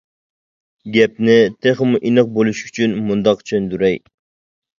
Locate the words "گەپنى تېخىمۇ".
0.95-1.99